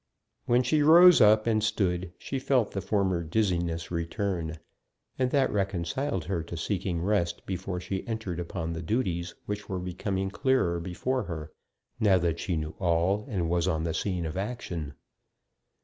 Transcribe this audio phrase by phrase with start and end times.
[0.47, 4.57] When she rose up and stood, she felt the former dizziness return,
[5.19, 9.77] and that reconciled her to seeking rest before she entered upon the duties which were
[9.77, 11.51] becoming clearer before her,
[11.99, 14.95] now that she knew all and was on the scene of action.